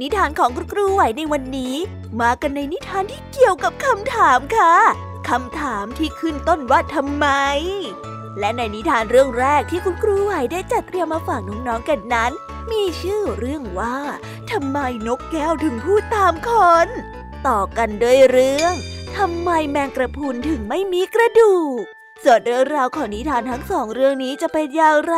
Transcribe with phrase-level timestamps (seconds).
[0.00, 1.74] นิทานของคุณครูไหวในวันนี้
[2.20, 4.74] มากันในนิทานที่เกี่ยวกับคำถามค่ะ
[5.28, 7.26] คำถามที่ขึ้นต้นว่าทำไม
[8.38, 12.32] และในนิทานเรื่องแรกที่คุณครูไหวได้จัดเตรียมมาฝากน้องๆกันนั้น
[12.70, 13.96] มีชื่อเรื่องว่า
[14.50, 16.50] ทำไมนกแก้วถึงพูดตามค
[16.86, 16.88] น
[17.46, 18.74] ต่อกันด้วยเรื่อง
[19.16, 21.82] ทำไมแมงกระพุนถึงไม่มีกระดูก
[22.24, 25.16] ส่วนเรื่องราวของนิทานทั้งสองเรื่องนี้จะเป็นอย่างไร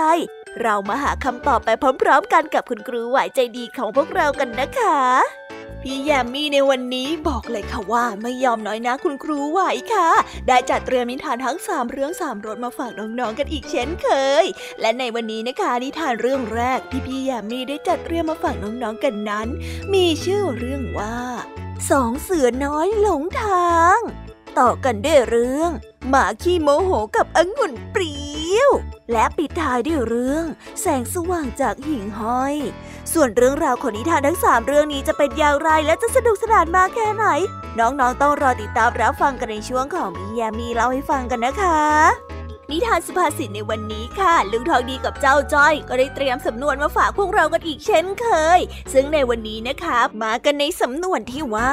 [0.62, 1.70] เรามาหาคำตอบไป
[2.02, 5.00] พร้อมๆ กันกับคุณครูไหวใจดีของพวกเรากันนะคะ
[5.82, 9.60] พี่แยมมี่ในวันนี้บอกเลยค่ะว่าไม่ยอมน้อยนะคุณครูไหว
[9.94, 10.08] ค่ะ
[10.46, 14.08] ได้จัดเตรียมนิทานทั้งสามเรื่องสามรสมาฝากน้องๆกันอีกเช่นเค
[14.42, 14.44] ย
[14.80, 19.48] และในวันนี้นะคะนิทานเรื่องแรกที่พี่แยมมี่ได้จัดเตรียมมาฝากน้องๆกันนั้น
[19.94, 21.16] มีชื่อเรื่องว่า
[21.90, 23.98] สองเสือน้อยหลงทาง
[24.58, 25.70] ต่อกันด้วยเรื่อง
[26.08, 28.70] หมาขี้โมโหกับองุ่นเปรี้ยว
[29.12, 30.44] และปิดท้ายด้วยเรื่อง
[30.80, 32.54] แสงสว่างจากหิ่งห้อย
[33.12, 37.26] ส่วนเรื่องราวของนิทานทั้งสามเรื่องนี้จะเป็นอย่างไรและจะสนุกสนานมากแค่ไหน
[37.78, 41.80] น้องๆต้องรอติดตามรับฟังกันในช่วงของมียามีเล่าให้ฟังกันนะคะ
[42.70, 48.26] นิทานสุภาษิตในวันนี้ค่ะ ลุงทองดีกับเจ้าจ้อย ก็ได้เตรียมสำนวนมาฝากพวกเรากันอีกเช่นเค
[48.58, 48.60] ย
[48.92, 51.72] ซึ่งในวันนี้นะคะ มากันในสำนวนที่ว่า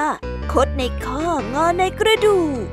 [0.53, 2.73] คดในข้องอในกระดูก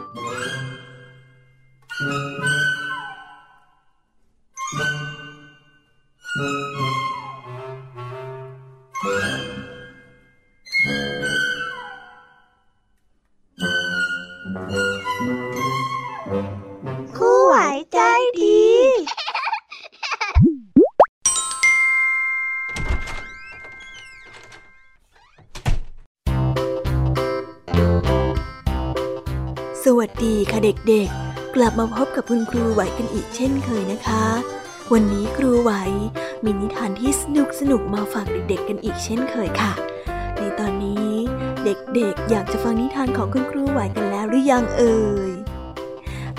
[30.89, 34.25] เด็กๆ กลับมาพบกับคุณครูไหวกันอีกเช่นเคยนะคะ
[34.93, 35.71] วันนี้ครูไหว
[36.43, 39.73] มีนิทานที่สนุกสนุกมาฝากเด็กๆ กันอีกเช่นเคยค่ะ
[40.37, 41.11] ในตอนนี้
[41.65, 45.31] เด็กๆ อยากจะฟังนิทานของคุณครูไหวกันแล้วหรือยังเอ่ย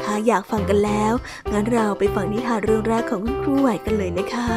[0.03, 1.13] ถ้าอยากฟังกันแล้ว
[1.53, 4.51] งั้นเราไปฟังนิทานเรื่องแรกของคุณครูไหวกันเลยนะคะ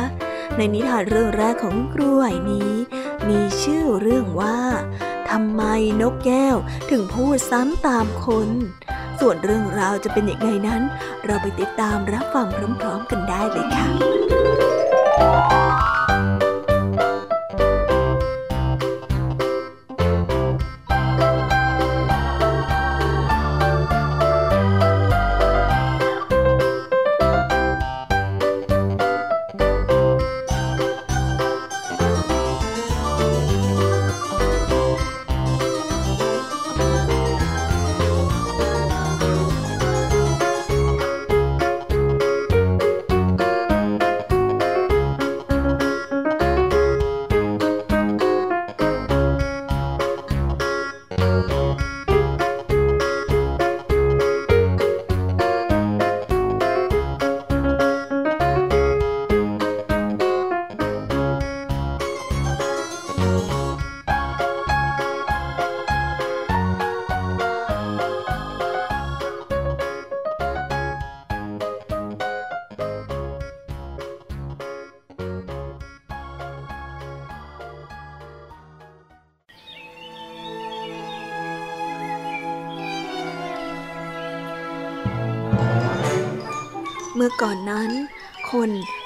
[0.57, 2.71] ในนิทานเรื่องแรกของคุณครูไหวนี้
[3.29, 4.57] มีชื่อเรื่องว่า
[5.29, 5.63] ทำไม
[6.01, 6.55] นกแก้ว
[6.89, 8.49] ถึงพูดซ้ำตามคน
[9.19, 10.81] ส่วนเรื่องราวจะเป็นอย่างไรนั้น
[11.25, 12.47] เราไปติดตามรับฟัง
[12.79, 13.87] พร้อม ๆ กันได้เลยค่ะ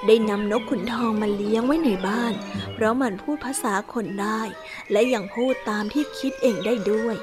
[0.10, 2.34] ได้นำนกขุนทองมาเลี้ยงไว้ในบ้าน
[2.74, 4.42] เพราะมันพูดภาษาคนได้
[4.92, 7.16] และยังพูดตามที่คิดเองได้ด้วย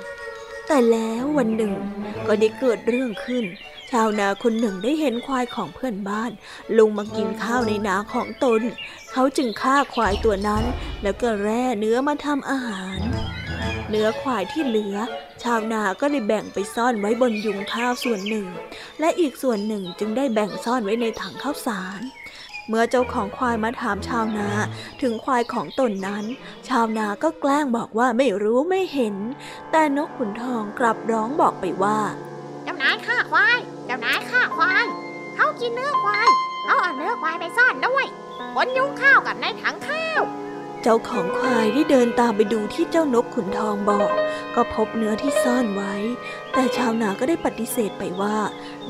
[0.67, 1.75] แต่แล้ววันหนึ่ง
[2.27, 3.45] ก็ได้เกิดเรื่องขึ้น
[3.91, 6.31] ชาวนาคนหนึ่งได้เห็นควายของเพื่อนบ้าน
[6.79, 8.61] ลงมากินข้าวในนาของตน
[9.13, 10.65] เขาจึงฆ่าควายตัวนั้น
[11.03, 12.99] แล้วก็แร่เนื้อมาทำอาหาร
[13.91, 14.97] เนื้อควายที่เหลือ
[15.43, 18.47] ชาวนาก็ได้แบ่งไปซ่อนไว้บนยุงข้าวส่วนหนึ่ง
[19.01, 22.03] และอีกส่วนหนึ่งจึงได้แบ่งซ่อนไว้ในถังข้าวสาร
[22.69, 24.49] เมื่อเจ้าของควายมาถามชาวนา
[25.03, 26.25] ถึงควายของตนนั้น
[26.69, 29.17] ชาวนาก็แกล้งบอกว่าไม่รู้ไม่เห็น
[29.71, 31.99] แต่นกขุนทองกลับร้องบอกไปว่า
[32.65, 34.87] เจ้านายฆ่าควาย เจ้านายฆ่าควาย
[35.35, 36.29] เขากินเนื้อควาย
[36.65, 38.07] เขาเอาเนื้อควายไปซ่อนด้วย
[38.55, 40.21] บนยุงข้าวกับในถังข้าว
[40.83, 44.11] เจ้าของควายได้เดินตามไปดูที่เจ้านกขุนทองบอก
[44.55, 45.95] ก็พบเนื้อที่ซ่อนไว้
[46.53, 48.37] แต่ชาวนาก็ได้ปฏิเสธไปว่า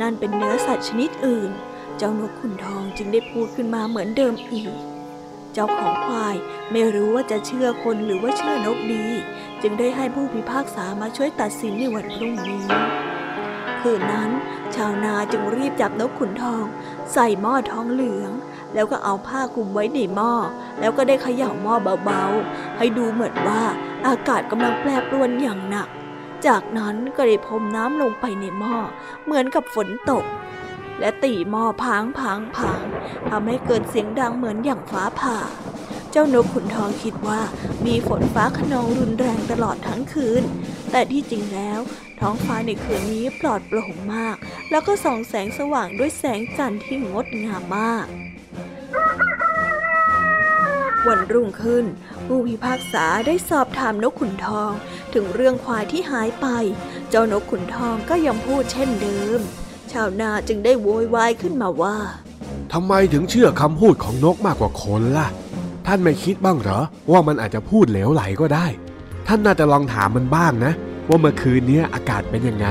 [0.01, 1.51] นั่นเป็นเนื้อสัตว์ชนิดอื่น
[1.99, 4.71] เจ้านกขุนทองจึงได้พูดขึ้นมาเหมือนเดิมอีก
[5.53, 6.37] เจ้าของควาย
[6.73, 9.07] ไม่รู้ว่าจะเชื่อคนหรือว่าเชื่อนกดี
[9.63, 12.65] จึงได้ให้ผู้พิพากษามาช่วยตัดสินในวันพรุ่งนี้
[13.81, 14.31] คืนนั้น
[14.75, 16.65] ชาวนาจึงรีบจับนกขุนทอง
[17.13, 18.31] ใส่หม้อทองเหลือง
[18.75, 20.33] แล้วก็เอาผ้าคลุมไว้ในหม้อ
[20.81, 21.75] แล้วก็ได้เขย่าหม้อ
[22.05, 23.63] เบาๆ ให้ดูเหมือนว่า
[24.07, 25.89] อากาศกำลังแปรปรวนอย่างหนัก
[26.47, 28.77] จากนั้นก็ได้พรมน้ำลงไปในหม้อ
[29.25, 30.25] เหมือนกับฝนตก
[31.01, 32.85] และตีหม้อพางพางพาง
[33.29, 35.39] ทำให้เกิดเสียงดังเหมือนอย่างฟ้าผ่า
[36.11, 37.41] เจ้านกขุนทองคิดว่า
[37.87, 40.43] มีฝนฟ้าขนองรุนแรงตลอดทั้งคืน
[40.91, 41.81] แต่ที่จริงแล้ว
[42.21, 44.37] ท้องฟ้าในคืนนี้ปลอดโปร่งมาก
[44.71, 48.07] แล้วก็ส่องแสงสว่างด้วยแสงจันทร์ที่งดงามมาก
[51.07, 51.85] วันรุ่งขึ้น
[52.27, 54.71] ผู้พิพากษาได้สอบถามนกขุนทอง
[55.15, 56.47] ถึงเรื่องควายที่หายไป
[57.11, 61.97] เจ้านกขุนทองก็ยังพูดเช่นเดิมาวนาจึงได้โวยวายขึ้นมาว่า
[62.73, 65.29] ทำไมถึงเชื่อคำพูดของนกมากกว่าคนล่ะ
[65.87, 68.67] ท่านไม่คิดบ้างเหรอ ว่ามันอาจจะพูดเหลวไหลก็ได้
[69.27, 70.73] ท่านน่าจะลองถามมันบ้างนะ
[71.09, 72.67] ว่าเมื่อคืนนี้อากาศเป็นยังไง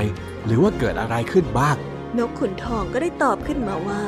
[0.46, 1.76] หรือว่าเกิดอะไรขึ้นบ้าง
[2.18, 4.02] นกขุนทองก็ได้ตอบขึ้นมาว่า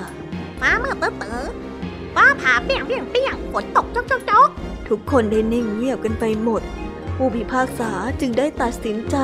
[0.59, 4.49] ฟ้ามืดตื้อๆฟ้าผ่าเปรี้ยงเปรี้ยงเปรี้ยงฝนตกจกจกจก
[4.87, 6.61] ทุกคนได้นิ่งเงียบกันไปหมด
[7.15, 9.17] ผู้พิพากษาจึงได้ตัดสินใจ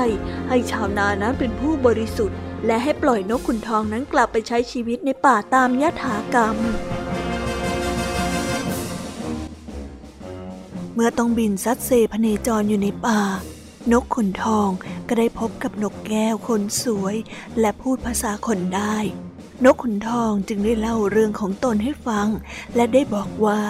[0.49, 6.55] ให้ชาวนานั้นเป็นผู้บริสุทธิ์ และให้ปล่อยนกขุนทองนั้นกลับไปใช้ชีวิตในป่าตามยถากรรม
[10.93, 13.21] เมื่อต้องบินซัดเซพเนจรอยู่ในป่า
[13.91, 14.69] นกขุนทอง
[15.07, 17.15] ก็ได้พบกับนกแก้วคนสวย
[17.59, 18.95] และพูดภาษาคนได้
[19.65, 22.27] นกขุนทองจึงได้เล่าเรื่องของตนให้ฟัง
[22.75, 23.61] และได้บอกว่า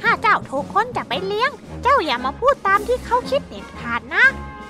[0.00, 1.50] ถ้าเจ้าถูกคนจะไปเลี้ยง
[1.82, 4.24] เจ้าอย่ามาพูดตามที่เขาคิดเด็ดขาดนะ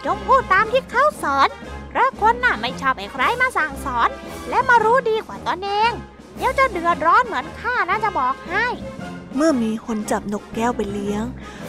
[0.04, 1.48] จงพูดตามที่เขาสอน
[1.92, 4.08] เพราะคนน่ะไม่ชอบให้ใครมาสั่งสอน
[4.50, 5.92] และมารู้ดีกว่าตนเอง
[6.36, 8.66] เดี๋ยวจะเดือดร้อนเหมือนข้านะจะบอกให้
[9.36, 11.24] เมื่อมีคนจับนกแก้วไปเลี้ยง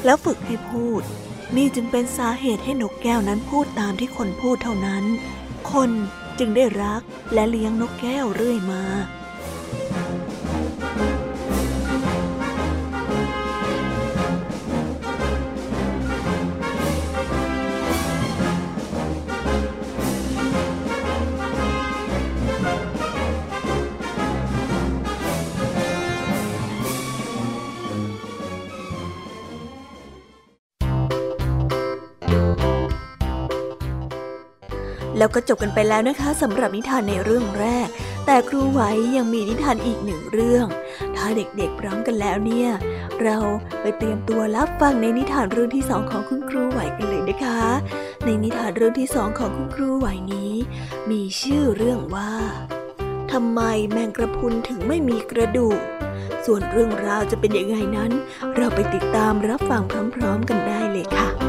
[0.06, 1.02] แล้วฝึกให้พูด
[1.56, 5.04] นี่จึงเป็นสาเหตุให้นกแก้วนั้นพูดตามที่คนพูดเท่านั้น
[5.72, 5.90] คน
[6.40, 7.02] จึงได้รัก
[7.34, 8.84] และเลี้ยงนกแก้วเรื่อยมา
[35.24, 37.88] แล้วก็จบกันไปแล้วนะคะสำหรับนิทานในเรื่องแรก
[38.26, 38.82] แต่ครูไหว
[39.16, 40.66] ยังมีนิทานอีกหนึ่งเรื่อง
[41.16, 42.70] ถ้าเด็กๆพร้อมกันแล้วเนี่ย
[43.22, 43.38] เรา
[43.82, 47.62] ไปเตรียมตัวรับฟังในนิทานเรื่องที่สองของคุณครูไหวกันเลยนะคะ
[48.26, 50.54] ในนิทานเรื่องที่สองของคุณครูไหวนี้
[51.12, 52.32] มีชื่อเรื่องว่า
[53.32, 53.62] ทำไม
[53.92, 55.80] แมงกระพุนถึงไม่มีกระดูก
[56.46, 58.12] ส่วนเรื่องราวจะเป็นยังไงนั้น
[58.56, 59.82] เราไปติดตามรับฟัง
[60.16, 61.43] พร้อม ๆ กันได้เลยค่ะ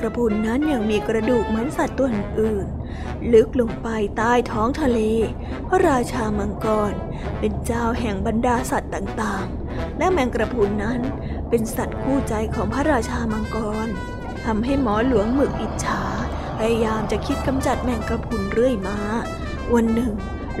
[0.00, 2.08] กระพุนนั้นยังมีกระดูกเหมือนสัตว์ตัว
[2.40, 2.66] อื่น
[3.32, 5.00] ลึกลงไปใต้ท้องทะเล
[5.68, 6.92] พระราชามังกร
[7.38, 11.00] เป็นเจ้าแห่งบรรดาสัตว์ต่างๆ และแมงกระพุนนั้น
[11.48, 13.88] เป็นสัตว์คู่ใจของพระราชามังกร
[14.44, 16.02] ทำให้หมอหลวงหมึกอิจฉา
[16.58, 18.98] พยายามจะคิดกำจัดแมงกระพุนเรื่อยมา
[19.74, 20.12] วันหนึ่ง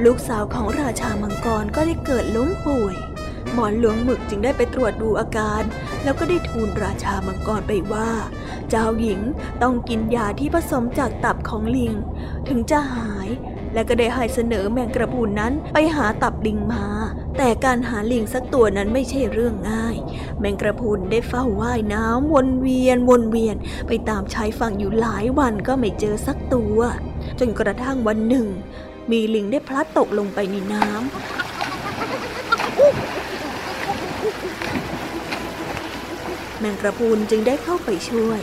[0.04, 2.96] ลูกสาวของราชามังกรก็ได้เกิดล้มป่วย
[3.54, 5.62] หมอนหลวงหมึกจึงได้ไปตรวจดูอาการ
[6.02, 8.10] แล้วก็ได้ทูลราชามังกรไปว่า
[8.70, 9.20] เจ้าหญิง
[9.62, 11.92] ต้องกินยาที่ผสมจากตับของลิง
[12.48, 13.28] ถึงจะหาย
[13.74, 16.84] และก็ได้ให้เสนอแมงกระพุนนั้นไปหาตับลิงมา
[17.38, 19.96] แต่การหาลิงสักตัวนั้นไม่ใช่เรื่องง่าย
[20.40, 23.56] แมงกระพุนได้เฝ้าว่ายน้ำวนเวียนวนเวียน
[23.88, 26.78] ไปตามชายฝั่งอยู่หลายวันก็ไม่เจอสักตัว
[27.38, 28.46] จนกระทั่งวันหนึ่ง
[29.10, 31.00] มีลิงได้พลัดตกลงไปในน้ำ
[36.60, 38.40] แมงกระพุนจึงได้เข้าไปช่วย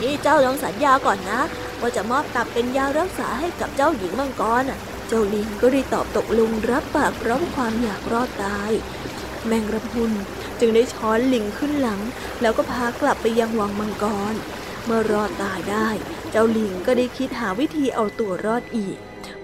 [0.00, 1.40] นี่เจ้าลองสัญญาก่อนนะ
[1.80, 8.70] ว่าจะมอบตับเป็นยารักษาให้กับเจ้าหญิงมังกรน่ะเจ้าลิงก็ได้ตอบตกลงรับปากพร้อมความอยากรอดตาย
[9.46, 10.12] แมงกระพุน
[10.60, 12.00] จึงได้ช้อนลิงขึ้นหลัง
[12.40, 14.34] แล้วก็พากลับไปยังวังมังกร
[14.84, 15.88] เมื่อรอดตายได้
[16.30, 18.96] เจ้าลิงก็ได้คิดหาวิธีเอาตัวรอดอีก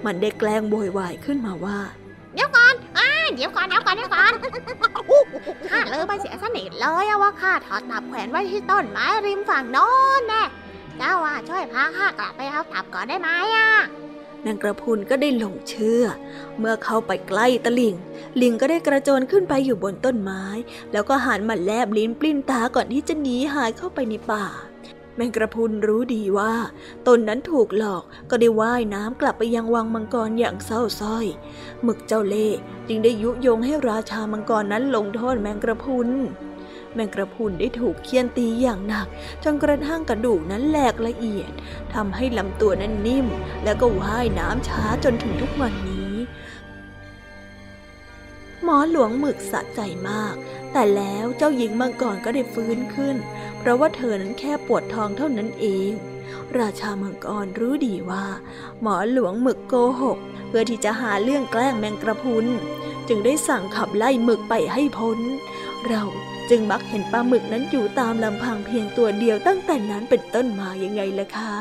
[0.05, 1.79] มันได้แกล้งโวยวายขึ้นมาว่า
[2.35, 2.72] เดี๋ยวก่อน
[3.35, 4.33] เดี๋ยวก่อนเดี๋ยวก่อนเดี๋ยวก่อน
[5.71, 9.89] ข้าเลยไปเสียสนิทเลยอะว่าข้าถอดตับแขวนไว้ที่ต้นไม้ริมฝั่งโน้
[10.21, 10.43] นแน่
[10.99, 13.71] เจ้าอะช่วยพาข้ากลับไปเอาตับก่อนได้ไหมอะ
[14.47, 16.05] นางกระพุนก็ได้หลงเชื่อ
[16.59, 17.95] เมื่อเข้าไปใกล้ตะลิง
[18.41, 20.45] ลิงก็ได้กระโจนขึ้นไปอยู่บนต้นไม้
[20.93, 24.45] แล้วก็หันมาแลบลิ้นปลิ้นตาก่อนที่จะหนีหายเข้าไปในป่า
[25.17, 26.53] แมงกระพุนรู้ดีว่า
[27.07, 31.27] ตนนั้นถูกหลอกก็ได้ว่ายน้ำกลับไปยังวังมังกรอย่างเศร้าส้อย
[31.83, 32.49] หมึกเจ้าเล่
[32.89, 36.09] จึงได้ยุยงให้ราชามังกรนั้นลงโทษแมงกระพุน
[36.95, 39.07] แมงกระพุนได้ถูกเคี่ยนตีอย่างหนัก
[39.45, 41.51] จนกระทั่งกระดูกนั้นแหลกละเอียด
[41.95, 43.27] ทำให้ลำตัวนั้นนิ่ม
[43.65, 46.02] แล้วก็ว่ายน้ำช้าจนถึงทุกวันนี้
[48.65, 50.35] หมอหลวงหมึกสะใจมาก
[50.73, 53.17] แต่แล้วเจ้าหญิงมังกรก็ได้ฟื้นขึ้น
[53.59, 55.93] เพราะว่าเธอนั้นแค่ปวดท้องเท่านั้นเอง
[56.59, 58.25] ราชามังกรรู้ดีว่า
[58.83, 62.47] หมอหลวงหมึกโกหก เพื่อที่จะหาเรื่องแกล้งแมงกระพุน
[63.09, 65.19] จึงได้สั่งขับไล่หมึกไปให้พ้น
[65.89, 66.03] เรา
[66.51, 71.53] จึงมักเห็นปลาหมึกนั้นอยู่ตามลำพังเพียงตัวเดียวตั้งแต่นั้นเป็นต้นมายังไงล่ะคะ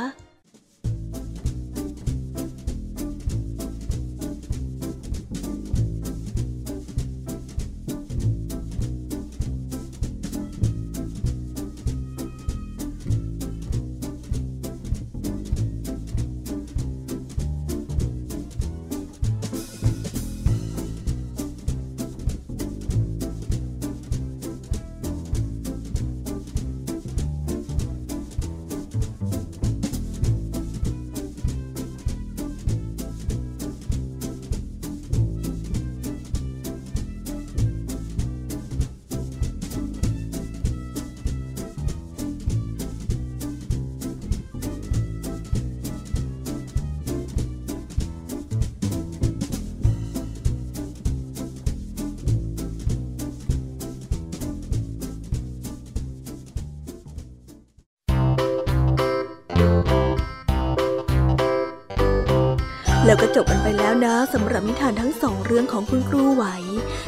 [63.35, 66.45] จบกันไปแล้วนะสำหรับนิทานทั้งสองเรื่องของคุณครูไหว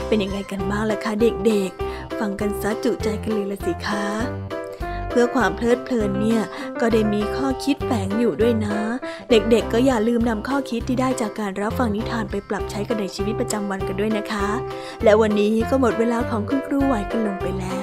[0.07, 4.05] เป็นยังไงกันบ้างล่ะคะเด็กๆ ฟังกันซะจุใจกันเลยละสิคะ
[5.09, 6.41] เพื่อความเพลิดเพลินเนี่ย
[6.81, 8.77] ก็ได้มีข้อคิดแฝงอยู่ด้วยนะ
[9.29, 14.47] เด็กๆ ก็อย่าลืมนำข้อคิดที่ได้จากการรับฟังนิทานไปปรับใช้กันในชีวิตประจำวันกันด้วยนะคะ
[15.03, 17.79] และวันนี้ก็หมดเวลาของคุณครูไหวกันลงไปแล้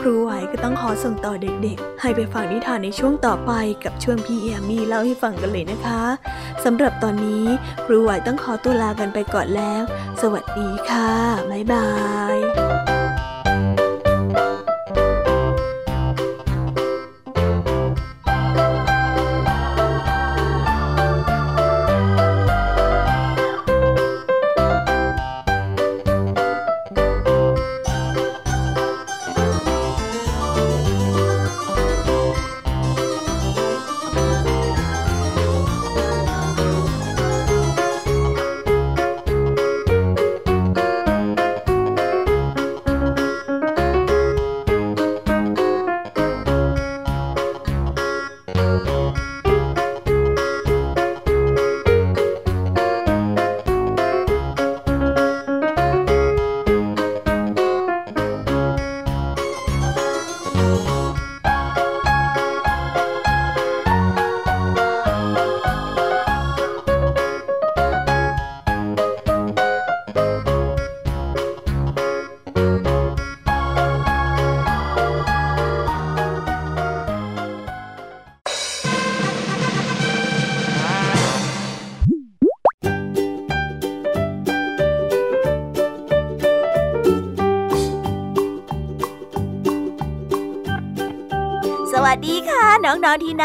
[0.00, 3.52] ครูไหวก็ต้องขอส่งต่อเด็กๆ ให้ไปฟังนิทานในช่วงต่อไป
[3.84, 6.02] กับช่วงพี่แอมมี่เล่าให้ฟังกันเลยนะคะ
[6.64, 7.44] สำหรับตอนนี้
[7.84, 9.82] ครูไหวต้องขอตัวลากันไปก่อนแล้ว
[10.22, 11.12] สวัสดีค่ะ
[11.50, 11.88] บ๊ายบา
[12.34, 12.99] ย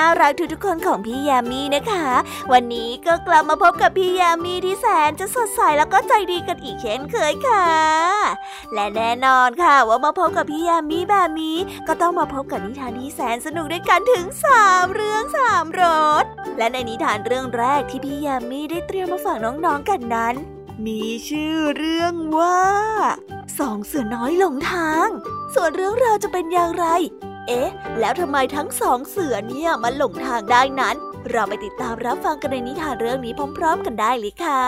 [0.06, 2.08] ารักทุกๆคนของพี่ยามีนะคะ
[2.52, 7.68] วันนี้ก็กลับมาพบกับพี่ยามีที่แสนจะสดใสแล้วก็ใจดีกันอีกเช่นเคยค่ะ
[8.74, 15.84] และแน่นอนค่ะว่ามาพบกับพี่ยามีแบบนี้ก็ต้องมาพบกับนิทานที่แสนสนุกด้วยกันถึงสามเรื่องสามร
[16.24, 16.26] ส
[16.58, 20.36] และในนิทานเรื่องแรกที่พี่ยามีได้เตรียมมาฝากน้องๆกันนั้น
[20.86, 22.62] มีชื่อเรื่องว่า
[23.60, 25.08] สองเสือน้อยหลงทาง
[25.54, 26.86] ส่วนเรื่องราวจะเป็นอย่างไร
[27.48, 30.96] เอ๊ะ แล้วทำไมทั้งสองเสือเนี่ยมันหลงทางได้นั้น
[31.32, 34.64] เราไปติดตามรับฟังกันในนิทานเรื่องนี้พร้อม ๆ กันได้เลยค่ะ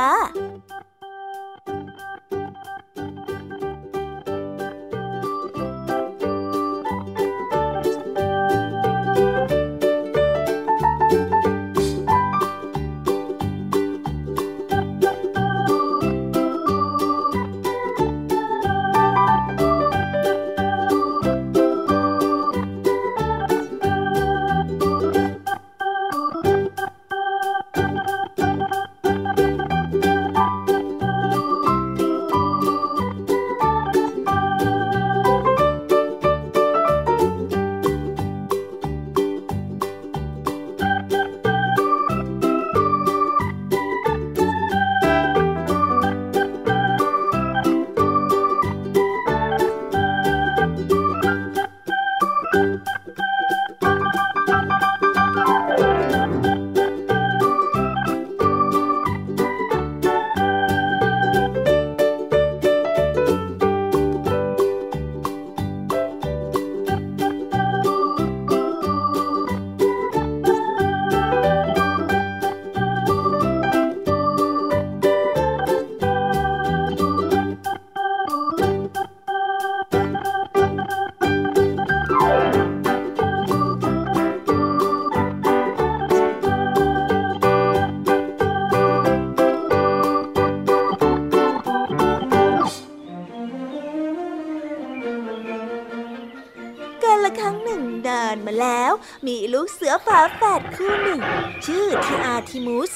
[99.73, 101.21] เสือฝาแฝดคู่หนึ่ง
[101.65, 102.91] ชื่อทีอาทิมุส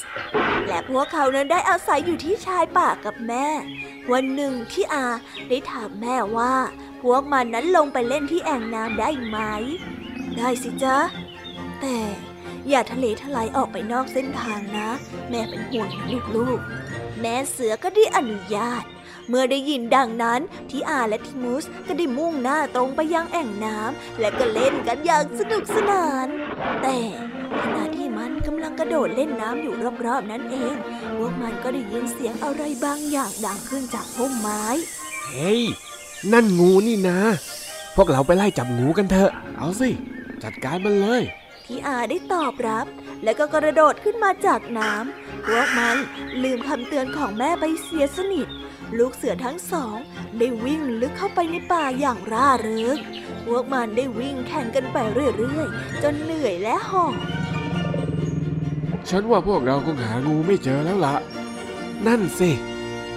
[0.68, 3.46] และพวกเขานั้นได้อาศัยอยู่ที่ชายป่ากับแม่
[4.12, 5.06] วันหนึ่งที่อา
[5.48, 6.54] ได้ถามแม่ว่า
[7.02, 9.38] พวกมันนั้นลงไปเล่นที่แอ่งน้ำได้ไหม
[10.36, 10.98] ได้สิจ๊ะ
[11.80, 11.98] แต่
[12.68, 14.88] อย่าทะเลทลายออกไปนอกเส้นทางนะ
[15.30, 15.88] แม่เป็นห่วง
[16.36, 18.84] ลูกๆ แม่เสือก็ได้อนุญาต
[19.34, 20.40] เมื่อได้ยินดังนั้น
[20.70, 26.28] ทิอาและทิมูสก็ได้มุ่งหน้าตรงไปยังแอ่งน้ำและก็เล่นกันอย่างสนุกสนาน
[26.82, 26.96] แต่
[27.62, 29.74] ขณะที่มันกำลังกระโดดเล่นน้ำอยู่
[30.06, 30.74] รอบๆนั้นเอง
[31.16, 34.64] พวกมันก็ได้ยินเสียงอะไรบางอย่างดังขึ้นจากพุ่มไม้
[35.26, 35.60] เฮ้ย
[36.32, 37.18] นั่นงูนี่นะ
[37.96, 39.90] พวกเราไปไล่จับงูกันเถอะ เอาสิ
[40.42, 41.22] จัดการมันเลย
[41.66, 42.86] ที่อาได้ตอบรับ
[43.24, 45.96] แล้วก็กระโดดขึ้นมาจากน้ำพวกมัน
[46.42, 48.48] ลืมคำเตือนของแม่ไปเสียสนิท
[48.98, 49.96] ลูกเสือทั้งสอง
[50.38, 52.96] ได้วิ่งลึกเข้าไปในป่าอย่างร่าเริง
[53.46, 57.14] พวกมันได้วิ่งแข่งกันไปเรื่อยๆ จนเหนื่อยและหอบ
[59.08, 61.14] ฉันว่าพวกเราคงหางูไม่เจอแล้วละ
[62.06, 62.50] นั่นสิ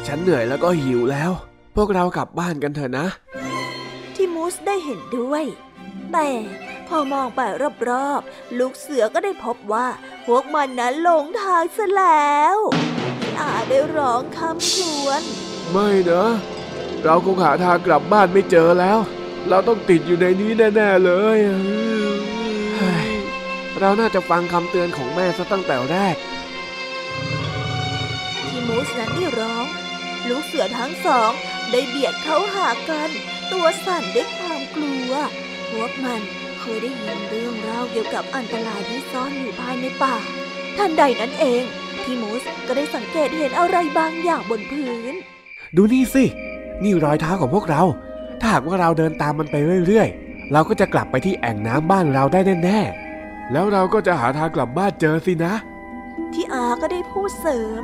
[0.08, 1.32] ฉันเหนื่อยแล้วก็หิวแล้ว
[1.76, 3.08] พวกเรากลับบ้านกันเถอะนะ
[4.16, 5.44] ที่มูสได้เห็นด้วย
[6.14, 6.30] แต่
[6.88, 7.42] พอมองไป
[7.90, 9.88] รอบๆ ลูกเสือก็ได้พบว่า
[10.26, 12.58] พวกมันนั้นหลงทางซะแล้ว
[13.20, 15.22] พี่อาได้ร้องคำครวญ
[15.72, 16.26] ไม่นะ
[17.04, 18.98] เราคงหาทางกลับบ้านไม่เจอแล้ว
[19.50, 21.38] เราต้องติดอยู่ในนี้แน่ๆเลย
[22.78, 23.10] เฮ้ย
[23.80, 26.16] เราน่าจะฟังคำเตือนของแม่ซะตั้งแต่แรก
[28.48, 29.66] ที่มูสนั้นได้ร้อง
[30.30, 31.32] ลูกเสือทั้งสอง
[31.72, 33.10] ได้เบียดเข้าหากัน
[33.52, 35.12] ตัวสั่นด้วยความกลัว
[35.72, 36.22] พวกมัน
[36.60, 40.16] เคยได้ยินเรื่องราวเกี่ยวกับอันตรายที่ซ่อนอยู่ภายในป่า
[40.78, 41.64] ทันใดนั้นเอง
[42.04, 45.16] ที่มูสก็ได้สังเกตเห็นอะไรบางอย่างบนพื้น
[45.76, 46.24] ดูนี่สิ
[46.84, 47.82] นี่รอยเท้าของพวกเรา
[48.40, 49.56] ถ้าหากว่าเราเดินตามมันไป
[49.88, 55.54] เรื่อยๆ เราก็จะกลับไปที่แอ่งน้ำบ้านเราได้แน่ๆ แล้วเราก็จะหาทางกลับบ้านเจอสินะ
[56.34, 57.84] ที่อาก็ได้พูดเสริม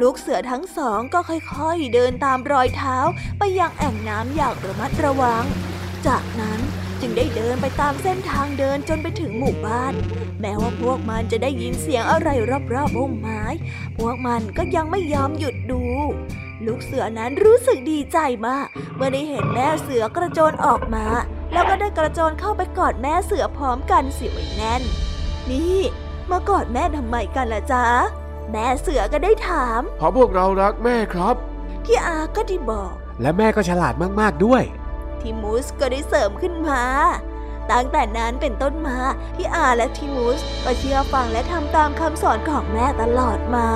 [0.00, 2.96] ลูกเสือทั้งสองก็ค่อยๆ เดินตามรอยเท้า
[3.38, 5.44] ไปยังแอ่งน้ำอย่างระมัดระวัง
[6.06, 6.60] จากนั้น
[7.00, 9.94] จึงได้เดินไปตามเส้นทางเดินจนไปถึงหมู่บ้าน
[10.40, 12.28] แม้ว่าพวกมันจะได้ยินเสียงอะไร
[12.74, 13.42] รอบๆพุ่มไม้
[13.98, 15.82] พวกมันก็ยังไม่ยอมหยุดดู
[16.66, 21.06] ลูกเสือนั้นรู้สึกดีใจมาก เมื่อได้เห็นแม่เสือกระโจนออกมา
[21.52, 24.82] แล้วก็ได้กระโจนเข้าไปกอดแม่เสือพร้อมกันเสียไว้แน่น
[25.50, 25.78] นี่
[26.30, 27.84] มากอดแม่ทำไมกันล่ะจ๊ะ
[28.50, 31.34] แม่เสือก็ได้ถามเพราะพวกเรารักแม่ครับ
[31.84, 34.62] ที่อาก็ได้บอก และแม่ก็ฉลาดมากๆด้วย
[35.20, 36.82] ที่มูสก็ได้เสริมขึ้นมา
[37.70, 38.98] ตั้งแต่นั้นเป็นต้นมา
[39.36, 43.70] ที่อาและทิมูสก็เชื่อฟังและทำตามคำสอนของแม่ตลอดมา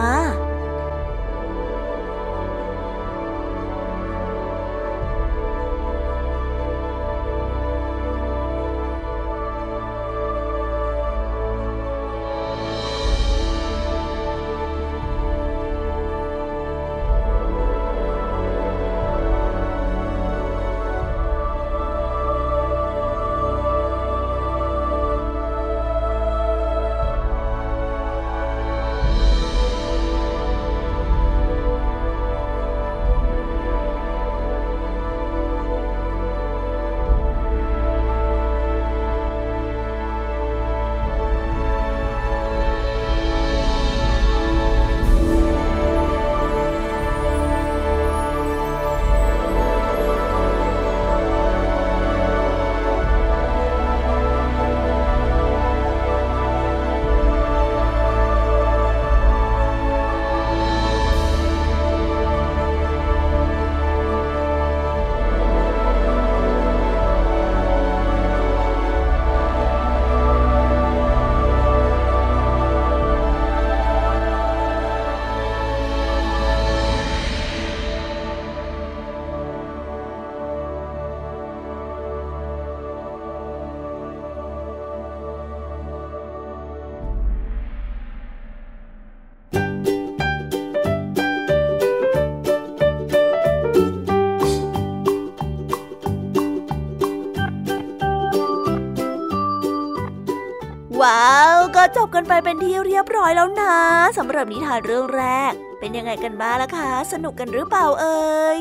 [102.03, 103.75] จบกันไปเป็นที่เรียบร้อยแล้วนะ
[104.19, 108.59] สำหรับนิทานเรื่องแรก เป็นยังไงกันบ้างล่ะคะ สนุกกันหรือเปล่าเอ่ย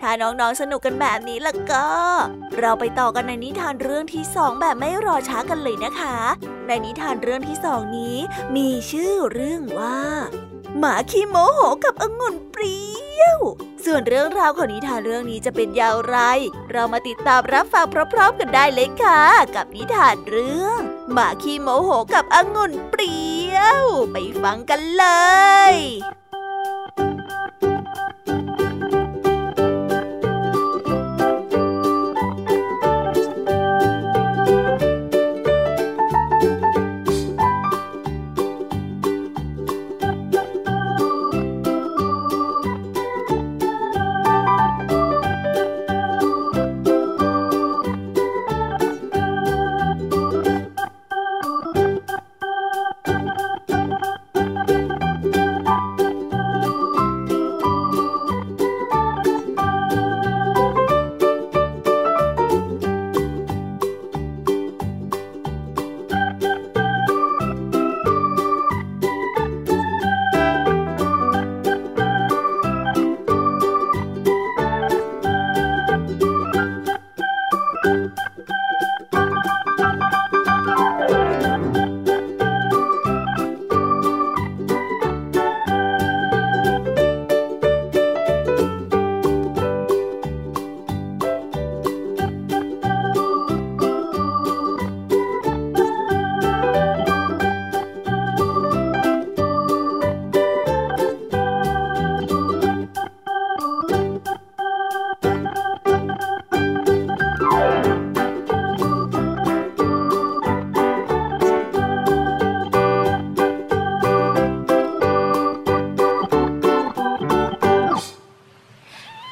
[0.00, 1.88] ถ้าน้องๆสนุกกันแบบนี้ล่ะก็
[2.58, 6.16] เราไปต่อกันในนิทานเรื่องที่สองแบบไม่รอช้ากันเลยนะคะ
[6.66, 8.16] ในนิทานเรื่องที่สองนี้
[8.56, 9.98] มีชื่อเรื่องว่า
[10.78, 13.38] หมาขี้โมโหกับองุ่นเปรี้ยว
[13.84, 16.16] ส่วนเรื่องราวของนิทานเรื่องนี้จะเป็นยาวไร
[16.72, 19.22] เรามาติดตามรับฟังพร้อมๆกันได้เลยค่ะ
[19.56, 20.80] กับนิทานเรื่อง
[21.12, 25.04] หมาขี้โมโหกับองุ่นเปรี้ยว ไปฟังกันเล
[25.72, 25.74] ย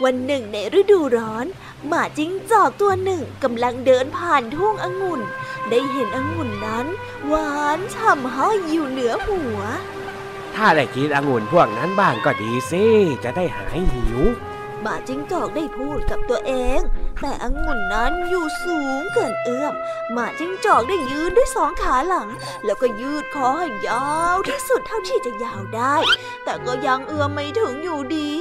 [0.06, 1.46] วันหนึ่งในฤดูร้อน
[1.86, 5.20] หมาจิ้งจอกตัวหนึ่งกำลังเดินผ่านทุ่งองุ่น
[5.70, 6.86] ได้เห็นองุ่นนั้น
[7.26, 9.60] หวานฉ่ำห้อยอยู่เหนือหัว
[10.54, 12.84] ถ้าได้กินองุ่นพวกนั้นบ้างก็ดีสิ
[13.24, 14.20] จะได้หายหิว
[14.82, 16.80] หมาจิ้งจอกได้พูดกับตัวเอง
[17.20, 19.74] แต่องุ่นนั้นอยู่สูงเกินเอื้อม
[20.12, 22.28] หมาจิ้งจอกได้ยืนด้วยสองขาหลัง
[22.64, 25.94] แล้วก็ยืดคอให้ยาวที่สุดเท่าที่จะยาวได้
[26.44, 28.32] แต่ก็ยังเอื้อมไม่ถึงอยู่ดี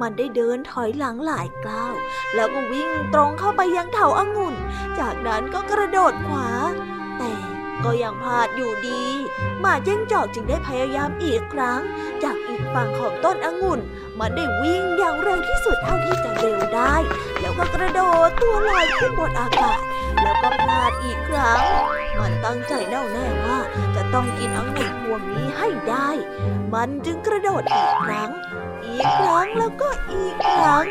[0.00, 1.94] มันได้เดินถอยหลังหลายก้าว
[2.34, 4.54] แล้วก็วิ่งตรงเข้าไปยังเถาอังุ่น
[4.98, 6.48] จากนั้นก็กระโดดขวา
[7.18, 7.32] แต่
[7.84, 9.02] ก็ยังพลาดอยู่ดี
[9.60, 11.80] หมาจิ้งจอกจึงได้พยายามอีกครั้ง
[12.22, 13.80] จากอีก ฝั่งของต้นองุ่น
[14.20, 16.94] มันได้วิ่งอย่างเร็วที่สุดเท่าที่จะเร็วได้
[17.40, 19.78] แล้วก็กระโดดตัวลอยขึ้นบนอากาศ
[20.22, 21.60] แล้วก็พลาดอีกครั้ง
[22.20, 23.58] มันตั้งใจแน่วแน่ว่า
[23.96, 26.08] จะต้องกินองุ่นพวงนี้ให้ได้
[26.74, 28.30] มันจึงกระโดดอีกครั้ง
[28.86, 30.86] อีกครั้งแล้วก็อีกครั้ง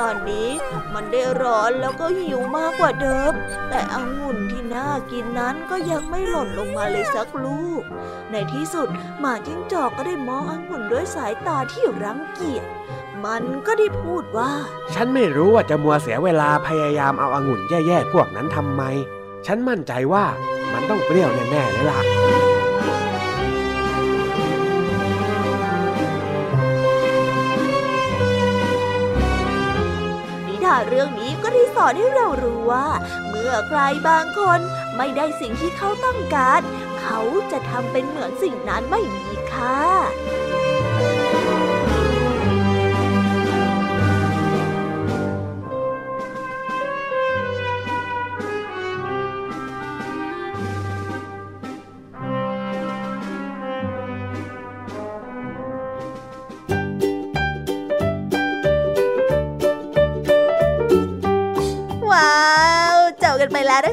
[0.00, 0.48] ตอนนี้
[0.94, 3.32] มันได้ร้อนแล้วก็หิวมากกว่าเดิม
[3.68, 7.82] แต่องุ่นที่น่ากินนั้นก็ยังไม่หล่นลงมาเลยสักลูก
[8.30, 8.88] ในที่สุด
[9.20, 12.64] หมาจิ้งจอกก็ได้มององุ่นด้วยสายตาที่รังเกียจ
[13.24, 14.52] มันก็ได้พูดว่า
[14.94, 18.82] ฉันไม่รู้ว่าจะมัวเสียเวลาพยายามเอาองุ่นแย่ๆพวกนั้นทำไม
[19.46, 20.24] ฉันมั่นใจว่า
[20.72, 22.00] มันต้องเปรี้ยวแน่ๆเลยล่ะ
[30.88, 32.88] เรื่องนี้ก็ได้สอนให้เรารู้ว่า
[33.28, 34.60] เมื่อใครบางคน
[34.96, 36.60] ไม่ได้สิ่งที่เขาต้องการ
[37.00, 37.20] เขา
[37.52, 39.80] จะทำเป็นเหมือนสิ่งนั้นไม่มีค่า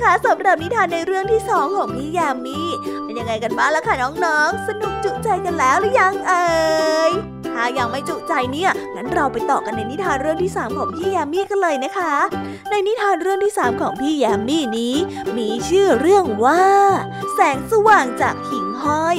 [0.04, 2.60] คะสำหรับนิทานในเรื่องที่สองของพี่ยามี
[3.04, 6.48] เป็นยังไงกันบ้างล่ะคะน้องๆ สนุกจุใจกันแล้วหรือยังเอ่
[7.10, 7.12] ย
[7.54, 12.16] ถ้ายังไม่จุใจเนี่ยงั้นเราไปต่อกันในนิทานเรื่องที่สามของพี่ยามีกันเลยนะคะ
[12.70, 14.96] ในนิทานเรื่องที่สามของพี่ยามีนี้
[15.38, 16.64] มีชื่อเรื่องว่า
[17.34, 19.18] แสงสว่างจากหิ่งห้อย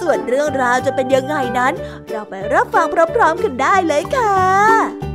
[0.00, 1.72] ส่วนเรื่องราวจะเป็นยังไงนั้น
[2.08, 2.86] เราไปรับฟัง
[3.16, 5.07] พร้อมๆกันได้เลยค่ะ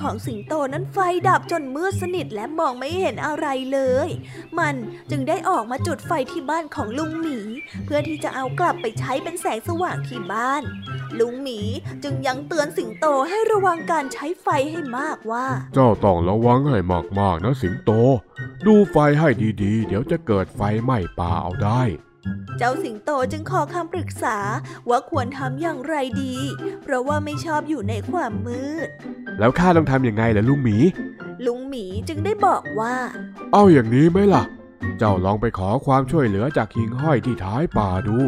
[0.00, 4.08] ของสิงโตนั้นไฟดับจนมืดสนิทและมองไม่เห็นอะไรเลย
[4.58, 4.74] มัน
[5.10, 7.38] จึงได้ออกมาจุดไฟที่บ้านของลุงหมี
[7.84, 10.62] เพื่อที่จะเอากลับไปใช้เป็นแสงสว่างที่บ้าน
[11.18, 11.60] ลุงหมี
[12.02, 16.78] จึงยังเตือนสิงโตให้ระวังการใช้ไฟให้มากว่า เจ้าต้องระวังให้
[17.20, 17.90] มากๆนะสิงโต
[18.66, 19.28] ดูไฟให้
[19.62, 21.82] ดีๆ เดี๋ยวจะเกิดไฟไหม้ป่าเอาได้
[22.58, 24.38] เจ้าสิงโตจึงขอคำปรึกษา
[24.88, 26.34] ว่าควรทำอย่างไรดี
[26.82, 28.88] เพราะว่าไม่ชอบอยู่ในความมืด
[29.38, 30.76] แล้วข้าต้องทำยังไงล่ะลุงหมี
[31.46, 32.94] ลุงหมีจึงได้บอกว่า
[33.52, 34.44] เอาอย่างนี้ไหมล่ะ
[34.98, 38.18] เจ้าลองไปขอความช่วยเหลือจากหิ่งห้อยที่ท้ายป่าดู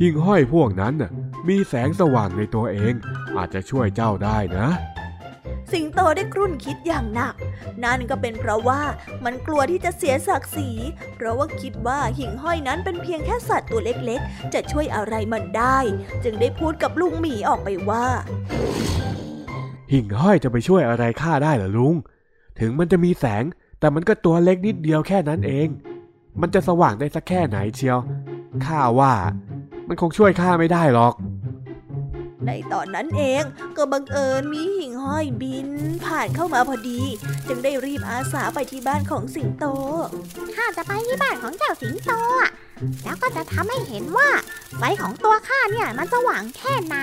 [0.00, 1.10] หิ่งห้อยพวกนั้นน่ะ
[1.48, 2.92] มีแสงสว่างในตัวเอง
[3.36, 4.68] อาจจะช่วยเจ้าได้นะ
[5.72, 7.34] สิงโตได้กรุ่นคิดอย่างหนัก
[7.84, 8.82] นั่นก็เป็นเพราะว่า
[9.24, 10.70] มันกลัวที่จะเสียศักดิ์ศรี
[11.16, 15.78] เพราะว่าคิดว่าหิ่งห้อยนั้นเป็นเพียงแค่สัตว์ตัวเล็กๆ จะช่วยอะไรมันได้
[16.24, 18.06] จึงได้พูดกับลุงหมีออกไปว่า
[19.92, 21.94] หิ่งห้อยจะไปช่วยอะไรข้าได้เหรอลุง
[22.60, 23.44] ถึงมันจะมีแสง
[23.80, 25.68] แต่มันก็ตัวเล็กนิดเดียวแค่นั้นเอง
[26.40, 27.98] มันจะสว่างได้สักแค่ไหนเชียว
[28.66, 29.12] ข้าว่า
[29.88, 31.14] มันคงช่วยข้าไม่ได้หรอก
[32.46, 33.42] ในตอนนั้นเอง
[33.76, 35.68] ก็บังเอิญมีหิ่งห้อยบิน
[36.06, 37.02] ผ่านเข้ามาพอดี
[37.48, 39.66] จึงได้รีบอาสาไปที่บ้านของสิงโต
[40.56, 42.50] ข้าจะไปที่บ้านของเจ้าสิงโตอะ
[43.04, 44.30] แล้วก็จะทำให้เห็นว่า
[44.76, 46.96] ไฟของตัวข้าเนี่ยมันสว่างแค่ไหน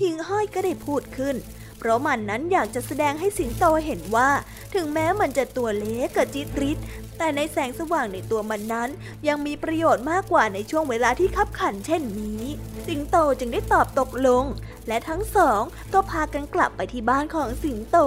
[0.00, 1.36] หิ่งห้อยก็ได้พูดขึ้น
[1.78, 4.30] เพราะมันนั้นอยากจะแสดงให้สิงโตเห็นว่า
[4.74, 6.78] ถึงแม้มันจะตัวเล็กกระจิตริด
[7.18, 8.90] แต่ในแสงสว่างในตัวมันนั้น
[9.28, 12.42] ยังมีประโยชน์มากกว่าในช่วงเวลาที่คับขันเช่นนี้
[12.86, 14.44] สิงโตจึงได้ตอบตกลง
[14.88, 15.60] และทั้งสอง
[15.92, 17.98] ก็พากันกลับไปที่บ้านของสิงโต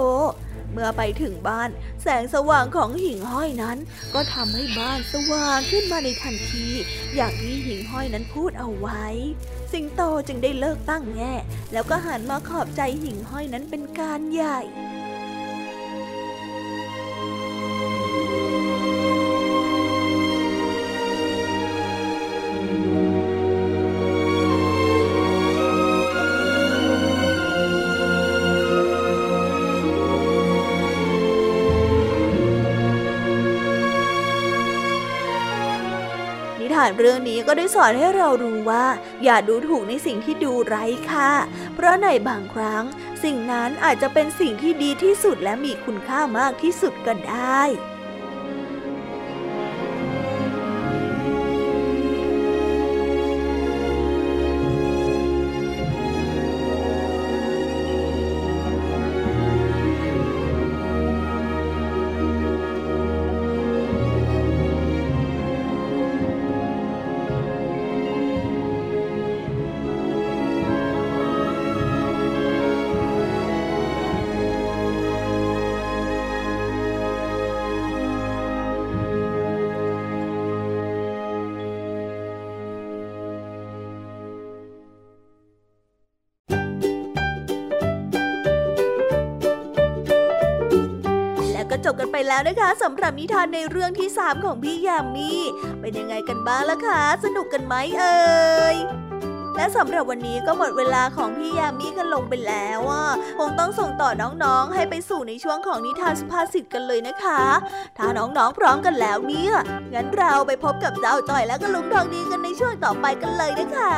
[0.72, 1.70] เมื่อไปถึงบ้าน
[2.02, 3.78] แสงสว่างของหิ่งห้อยนั้น
[4.14, 6.66] ก็ทำให้บ้านสว่างขึ้นมาในทันที
[7.14, 9.04] อย่างที่หิ่งห้อยนั้นพูดเอาไว้
[9.72, 11.34] สิงโตจึงได้เลิกตั้งแง่
[11.72, 14.60] แล้วก็หันมาขอบใจหิ่งห้อยนั้นเป็นการใหญ่
[36.80, 38.86] นิทานเรื่องนี้ก็ได้สอนให้เรารู้ว่า
[39.24, 41.30] อย่าดูถูกในสิ่งที่ดูไร้ค่า
[41.74, 42.84] เพราะในบางครั้ง
[43.24, 47.62] สิ่งนั้นอาจจะเป็นสิ่งที่ดีที่สุดและมีคุณค่ามากที่สุดก็ได้
[92.40, 95.32] แล้วนะคะสำหรับนิทานในเรื่องที่ 3 ของพี่ยามี
[95.80, 98.18] เป็นยังไงกันบ้างล่ะคะสนุกกันไหมเอ่
[98.74, 98.76] ย
[99.56, 103.06] และสำหรับวันนี้ก็หมดเวลาของพี่ยามีกันลงไปแล้วอะ
[103.38, 107.42] คงต้องส่งต่อน้องๆ ให้ไปสู่ในช่วงของนิทานสุภาษิตกันเลยนะคะ
[107.98, 109.52] ถ้าน้องๆพร้อมกันแล้วเนี่ย
[109.94, 113.94] งั้นเราไปพบกับเจ้าจ่อยและก็ลุงทองดีกันในช่วงต่อไปกันเลยนะคะ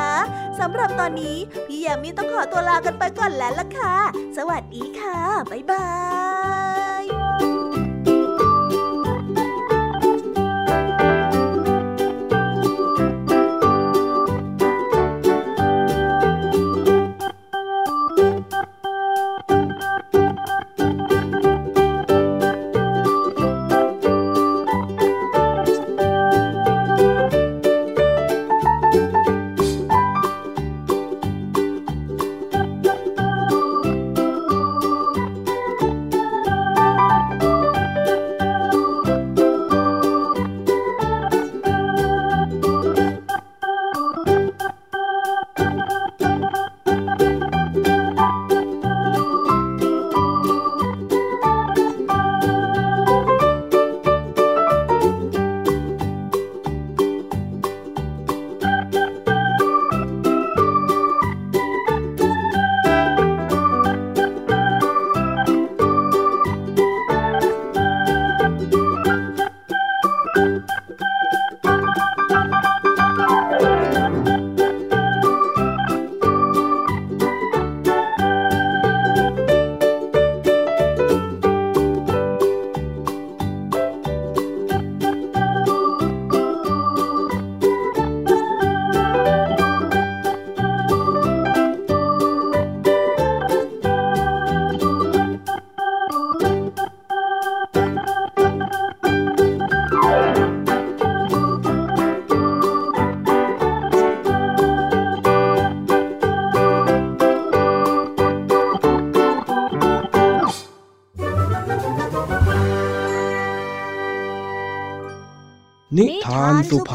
[0.59, 1.37] สำหรับตอนนี้
[1.67, 3.95] พี่ยามีต้องขอตัวลากันไปก่อนแล้วล่ะค่ะ
[4.37, 5.19] สวัสดีค่ะ
[5.51, 5.87] บ๊ายบา
[6.61, 6.62] ย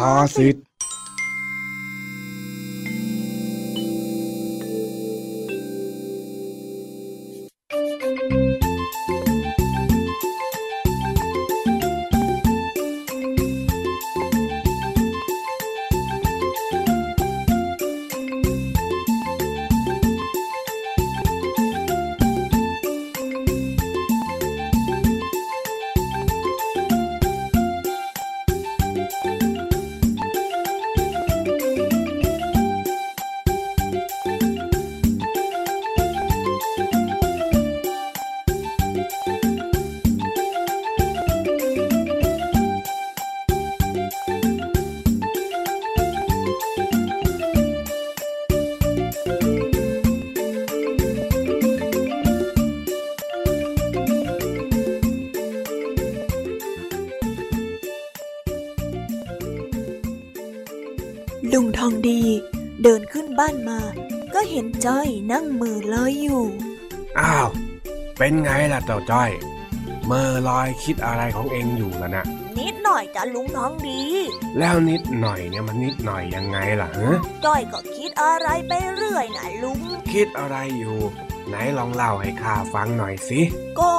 [0.06, 0.12] า
[64.58, 66.44] ห็นจ้อยนั่งมือลอยอยู่
[67.20, 67.48] อ้าว
[68.18, 69.30] เป็นไงล่ะเจ้าจ้อย
[70.06, 72.24] เมื่อลอยคิดอะไรของเองอยู่ล่ะนะ
[72.58, 74.00] นิดหน่อยจ้ะลุงทองดี
[74.58, 79.80] แล้วนิดหน่อยเนี่ยมันนิดหน่อยยังไงล่ะฮะจ้อยก็คิดอะไรไปเรื่อยนะลุง
[80.12, 80.98] คิดอะไรอยู่
[81.48, 83.40] ไหนลองเล่าให้ข้าฟังหน่อยสิ
[83.80, 83.94] ก็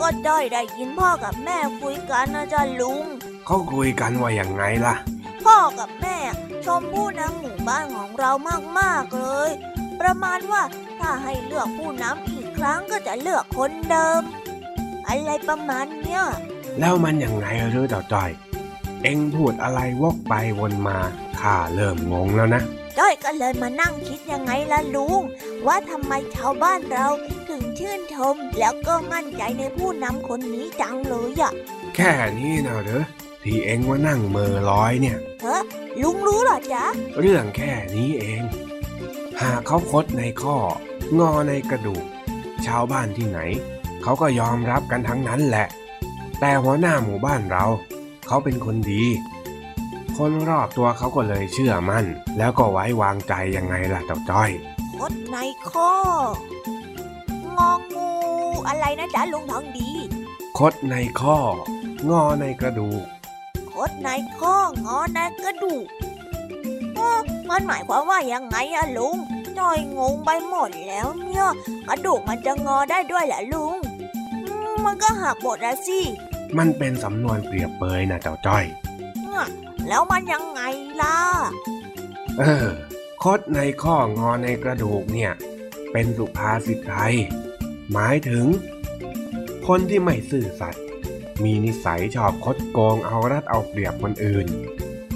[0.00, 3.04] ก็จ้อยได้ยินพ่อกับแม่คุยกันนะจ้ะลุง
[3.46, 4.94] เขาคุยกันว่าอย่างไงล่ะ
[5.44, 6.18] พ่อกับแม่
[6.66, 8.30] ชมผู้นำหมู่บ้านของเรา
[8.78, 9.50] มากๆเลย
[10.00, 10.62] ประมาณว่า
[11.00, 14.22] ถ้าให้เลือกผู้นำอีกครั้งก็จะเลือกคนเดิม
[15.06, 16.22] อะไรประมาณเนี้ย
[16.80, 18.30] แล้วมันยังไงหรือเจ้าจ้อย
[19.02, 20.98] เอ็งพูดอะไรวกไปวนมา
[21.40, 22.62] ข้าเริ่มงงแล้วนะ
[22.98, 25.20] จ้อยก็เลยมานั่งคิดยังไงล่ะลุง
[25.66, 27.06] ว่าทำไมชาวบ้านเรา
[27.48, 31.52] ถึงชื่นชมแล้วก็มั่นใจในผู้นำคนนี้จังเลยอะ
[31.94, 33.04] แค่นี้นะเหรอ
[33.44, 35.58] ที่เอ็งว่านั่งเมอลอยเนี่ยเฮ้
[36.02, 36.84] ลุงรู้เหรอจ๊ะ
[37.20, 38.42] เรื่องแค่นี้เอง
[39.42, 40.56] หากเขาคดในข้อ
[41.18, 42.04] งอในกระดูก
[42.66, 43.40] ชาวบ้านที่ไหน
[44.02, 45.66] เขาก็ยอมรับกันทั้งนั้นแหละ
[46.40, 47.64] แต่หัวหน้าหมู่บ้านเรา
[48.26, 49.04] เขาเป็นคนดี
[50.18, 52.04] คนรอบตัวเขาก็เลยเชื่อมั่น
[52.38, 54.50] แล้วก็ไว้วางใจยังไงล่ะเจ้าจ้อย
[54.98, 55.36] คดใน
[55.70, 55.94] ข้อ
[57.58, 58.10] งองู
[58.68, 59.90] อะไรนะจ๊ะลุงทองดี
[60.58, 61.38] คดในข้อ
[62.10, 63.04] งอในกระดูก
[63.74, 64.08] คดใน
[64.38, 65.86] ข้องอในกระดูก
[66.94, 69.16] เอ้อมันหมายความว่ายังไงอะลุง
[69.58, 71.46] จ้อยงงไปหมดแล้วเนี่ย
[71.88, 73.74] กระดูกมันจะงอได้ด้วยเหรอลุง
[74.48, 76.00] อืมมันก็หักหมดอะสิ
[76.58, 78.64] มันเป็นสำนวนเปรียบเปยนะเจ้าจ้อย
[79.22, 79.44] เนี่ย
[79.88, 80.60] แล้วมันยังไง
[81.00, 81.18] ล่ะ
[82.38, 82.66] เออ
[83.22, 85.32] คดในข้องอในกระดูกเนี่ย
[85.92, 87.14] เป็นสุภาษิตไทย
[87.92, 88.44] หมายถึง
[89.66, 90.81] คนที่ไม่ซื่อสัตย์
[91.44, 94.46] มีนิสัยชอบคดโกงเอารัดเอาเปรียบคนอื่น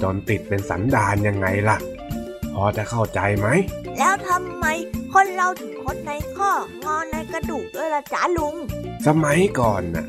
[0.01, 1.77] จนติดเป็นสันดานยังไงล่ะ
[2.53, 3.47] พอจะเข้าใจไหม
[3.99, 4.65] แล้วทำไม
[5.13, 6.51] คนเราถึงคดในข้อ
[6.85, 8.55] งอในกระดูกด้วยล่ะจ๊ะลุง
[9.07, 10.07] สมัยก่อนน่ะ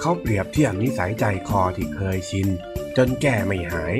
[0.00, 2.48] เขาเปรียบเทียบนิสัยใจคอที่เคยชิน
[2.96, 3.94] จนแก้ไม่หาย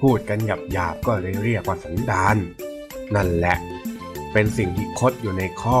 [0.00, 2.36] พูดกันหยาบหยาบๆก็เลยเรียกว่าสันดาน
[3.14, 3.56] นั่นแหละ
[4.32, 5.80] เป็นสิ่งที่คดอยู่ในข้อ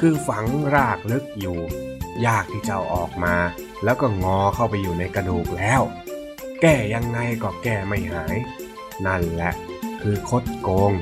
[0.00, 1.58] คือฝังรากลึกอยู่
[2.26, 3.34] ยากที่จะเอาออกมา
[3.84, 5.82] แล้วก็งอเข้าไปอยู่ในกระดูกแล้ว
[6.60, 8.36] แก้ยังไงก็แก้ไม่หาย
[9.06, 9.52] นั่นแหละ
[10.00, 10.92] คือคดโกง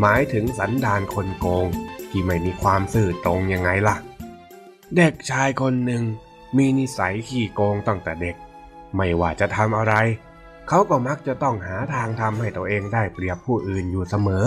[0.00, 1.66] หมายถึงสันดานคนโกง
[2.10, 3.96] ที่ไม่มีความซื่อตรงยังไงล่ะ
[4.96, 6.02] เด็กชายคนหนึ่ง
[6.56, 8.36] มีนิสัยขี้โกงตั้งแต่เด็ก
[8.96, 9.94] ไม่ว่าจะทำอะไร
[10.68, 14.46] เขาก็มักจะต้องหาทางทำให้ตัวเองได้เปรียบผู้อื่นอยู่เสมอ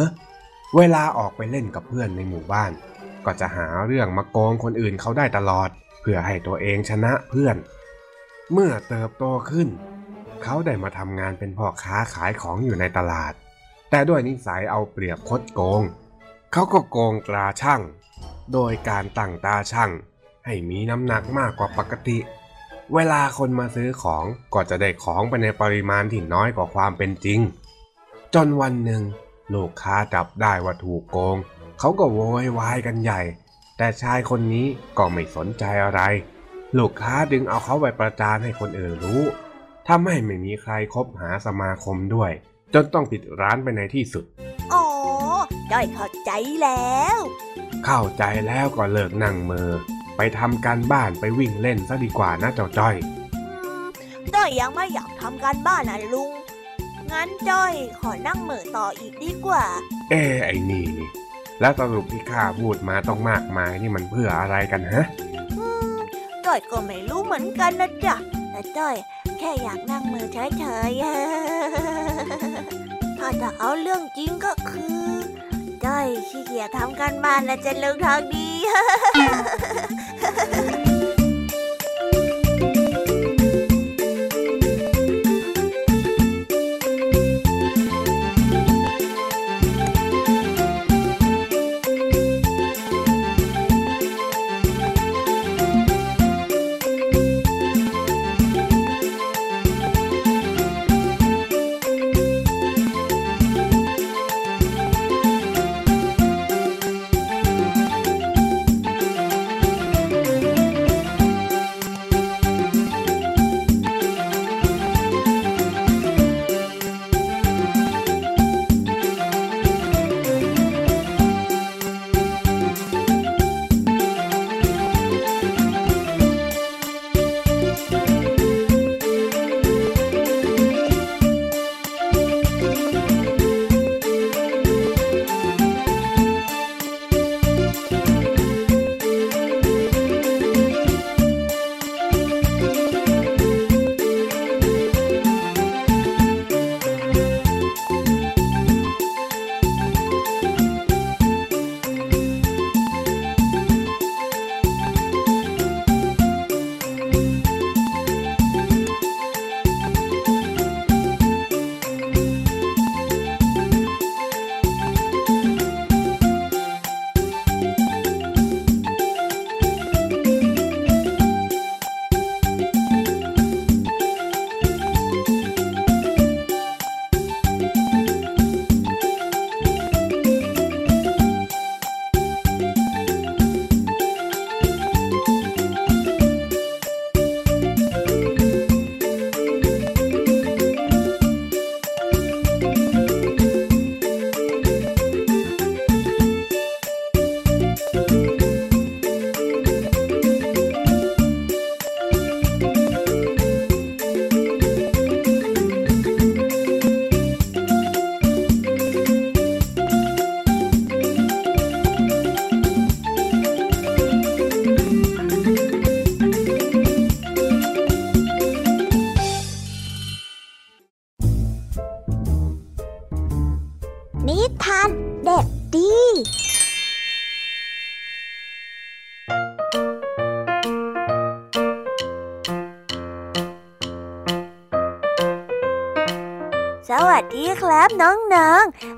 [0.76, 2.72] เวลาออกไปเล่นกับเพื่อนในหมู่บ้าน
[3.26, 5.70] ก็จะหาเรื่องมาโกงคนอื่นเขาได้ตลอด
[6.08, 7.58] พื่อให้ตัวเองชนะเพื่อน
[8.54, 9.70] เมื่อเติบโตขึ้น
[10.44, 13.34] เขาได้มาทำงานเป็นพ่อค้าขายของอยู่ในตลาด
[13.90, 15.82] แต่ด้วยนิสัยเอาเปรียบคดโกง
[16.54, 17.82] เขาก็โกงตราช่าง
[18.54, 19.92] โดยการตั้งตาช่าง
[20.46, 22.18] ให้มีน้ำหนักมากกว่าปกติ
[22.94, 27.40] เวลาคนมาซื้อของก็จะได้ของไปในปริมาณที่น้อยกว่าความเป็นจริง
[28.34, 29.04] จนวันหนึ่ง
[29.54, 31.38] ลูกค้าจับได้ว่าถูกโกง
[31.80, 33.22] เขาก็โวยวายกันใหญ่
[33.78, 34.68] แต่ชายคนนี้
[34.98, 36.02] ก็ไม่สนใจอะไร
[36.78, 39.22] ลูกค้าดึงเอาเขาไปประจานให้คนอื่นรู้
[39.88, 42.32] ทำให้ไม่มีใครคบหาสมาคมด้วย
[42.74, 44.26] จนต้องปิดร้านไปในที่สุด
[44.74, 44.86] อ๋อ
[45.72, 47.18] จ้อยเข้าใจแล้ว
[47.86, 49.72] เข้าใจแล้วก็เลิกนั่งเมอ
[50.18, 52.96] ไปทำการบ้านไปวิ่งเล่นซะดีกว่านะเจ้าจ้อย
[53.36, 53.44] อื
[53.82, 53.86] ม
[54.34, 56.32] จ้อยยังไม่อยากทำการบ้านนะลุง
[57.12, 59.64] งั้นจ้อยขอนั่งเหม่อต่ออีกดีกว่า
[60.10, 61.10] เอ้ไอ้นี่นี่
[61.62, 65.06] แล้วสรุปที่ข้าพูดมาต้องมากมายนี่มันเพื่ออะไรกันฮะ
[66.46, 68.16] จ้อยก็ไม่รู้เหมือนกันนะจ๊ะ
[68.52, 68.96] แต่จ้อย
[69.40, 75.06] แค่อยากนั่งมือเฉยๆถ้าจะเอาเรื่องจริงก็คือ
[75.86, 78.48] จ้อยขี้เกียจทำการบ้านและจะเลิกทางดี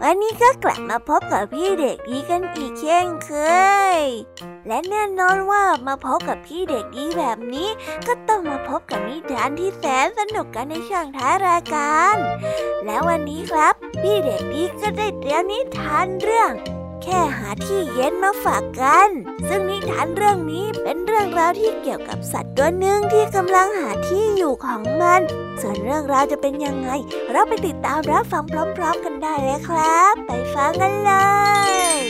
[0.02, 3.32] วันนี้ก็กลับมาพบกับพี่เด็กดีกันอีกเช่นเค
[3.98, 4.02] ย
[4.68, 7.70] และแน่นอนว่ามาพบกับพี่เด็กดีแบบนี้
[8.08, 12.16] ก็ต้องมาพบกับนิทานที่แสนสนุกกันในช่วงท้ายรายการ
[12.86, 16.52] และวันนี้ครับ พี่เด็กดีก็ได้เตรียมนิทานเรื่อง
[17.04, 19.10] แค่หาที่เย็นมาฝากกัน
[19.48, 25.22] ซึ่งนิทานเรื่องนี้เป็นเรื่องราวที่เกี่ยวกับสัตว์ตัวหนึ่งที่กำลังหาที่อยู่ของมัน
[25.62, 26.90] ส่วนเรื่องราวจะเป็นยังไง
[27.32, 28.44] เราไปติดตามรับฟัง
[28.78, 31.12] พร้อม ๆ กันได้เลยครับ ไปฟังกันเล
[31.94, 32.07] ย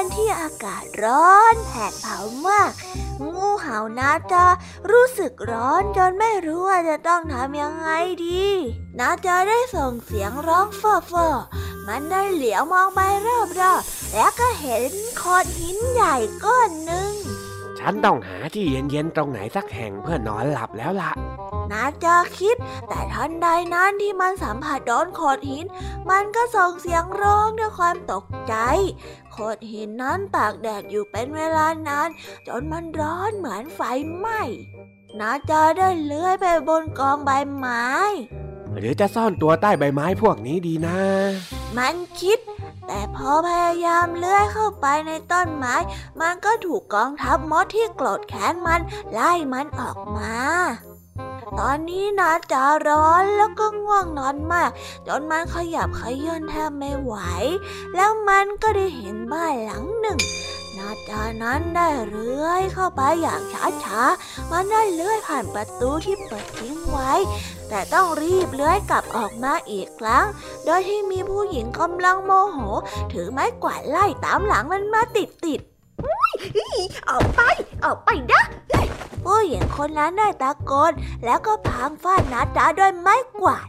[0.00, 2.72] วันที่อากาศร้อนแผดเผามาก
[3.34, 4.44] งูเห่านาจา
[4.90, 7.90] รู้สึกร้อนจนไม่รู้ว่าจะต้องทำยังไง
[8.24, 8.44] ดี
[8.98, 11.26] นาจาได้ส่งเสียงร้องฟอฟอ
[11.86, 13.40] มันได้เหลียวมองไปรอ
[13.78, 17.12] บๆแล้วก็เห็นโขดหินใหญ่ก้อนหนึ่ง
[17.78, 21.12] ฉันต้องหาที่เย็นๆตรงไหนสักแห่งเพื่อนอนหลับแล้วล่ะ
[21.72, 22.56] นาจาคิด
[22.88, 25.66] แต่ทันใดนั้นที่มันสัมผัสโดนโขดหิน
[26.10, 28.54] มันก็ส่งเสียงร้องด้วยความตกใจ
[29.32, 32.08] โขดหินนั้นตากแดดอยู่เป็นเวลานาน
[32.46, 33.80] จนมันร้อนเหมือนไฟ
[34.16, 34.40] ไหม้
[35.20, 37.86] นาจาได้เลื้อยไปบนกองใบไม้
[38.78, 40.98] หรือจะซ่อนตัวใต้ใบไม้พวกนี้ดีนะ
[41.76, 42.38] มันคิด
[42.86, 45.74] แต่พอพยายามเลื้อยเข้าไปในต้นไม้
[46.20, 48.80] มันก็ถูกกองทัพมดที่โกรธแค้นมัน
[49.12, 50.36] ไล่มันออกมา
[51.60, 54.70] ตอนนี้นาจาร้อนแล้วก็ง่วงนอนมาก
[55.06, 57.14] จนมันขยับขยื่นแทบไม่ไหว
[57.94, 60.20] แล้วมันก็ได้เห็นบ้านหลังหนึ่ง
[60.76, 63.42] นาจานั้นได้เลื้อยเข้าไปอย่าง
[63.84, 67.12] ช้าๆ มันได้เลื้อยผ่านประตูที่เปิดทิ้งไว้
[67.68, 70.26] แต่ต้องรีบเลื้อยกลับออกมาอีกครั้ง
[70.64, 72.58] โดยที่มีผู้หญิงกำลังโมโห
[73.12, 75.60] ถือไม้กวาดไล่ตามหลังมันมาติดติด
[77.08, 77.40] ออกไป
[77.84, 78.42] ออกไปนะ
[79.24, 80.92] ผู้หญิงคนนั้นได้ตะโกน
[81.24, 83.66] แล้วก็พางฟาดนาจาด้วยไม้กวาด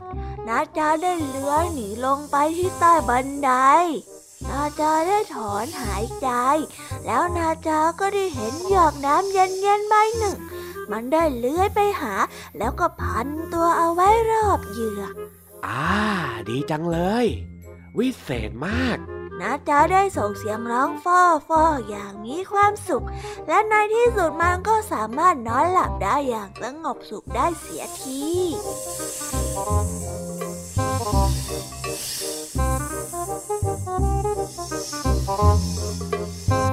[0.47, 3.51] นาจาได้เลื้อยหนีลงไปที่ใต้บันได
[4.49, 6.29] นาจาได้ถอนหายใจ
[7.05, 10.37] แล้วนาจาก็ได้เห็นหยอกน้ำเย็นๆใบหนึ่ง
[10.91, 12.13] มันได้เลื้อยไปหา
[12.57, 15.01] แล้วก็พันตัวเอาไว้รอบเหยื่อ
[15.65, 15.87] อ่า
[16.49, 17.25] ดีจังเลย
[17.97, 18.97] วิเศษมาก
[19.41, 23.05] นาจาได้ส่งเสียงร้องฟ้อฟ้ออย่างมีความสุข
[23.47, 28.23] และในที่สุดมันก็สามารถนอนหลับได้อย่างสงบสุขได้เสียที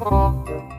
[0.05, 0.76] แล้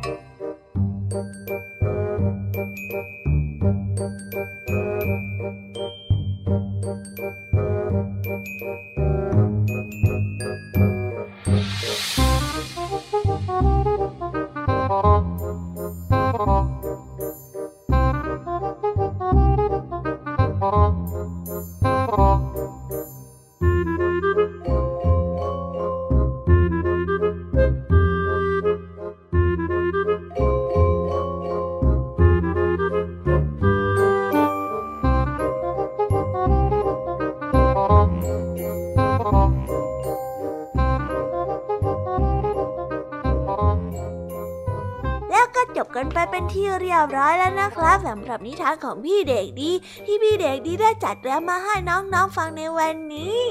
[46.97, 49.71] ยบร้อยแล้วนะครับสำหรับนิทานของพี่เด็กดี
[50.05, 53.41] ที่พี่เด็กดีได้จัดเตรียมมาให้น้องๆฟังในวันนี้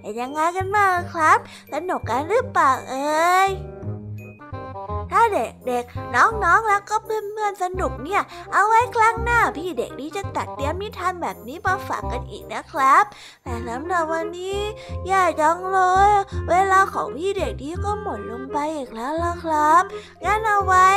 [0.00, 1.38] เป็นยังไงกันบ้างครับ
[1.72, 3.48] สนุกกันหรือเปล่าเอ่ย
[5.20, 13.04] ถ้าเด็กๆ น้องๆ แล้วก็เพื่อนๆ สนุกเนี่ย เอาไว้ครั้งหน้าพี่เด็กดีจะตัดเตรียมนิทานแบบนี้มาฝากกันอีกนะครับ
[13.42, 14.58] แต่สำหรับวันนี้
[15.10, 16.10] ย่าจังเลย
[16.50, 19.82] เวลาของพี่เด็กดีก็หมดลงไปอีกแล้วล่ะครับ
[20.24, 20.88] งั้นเอาไว้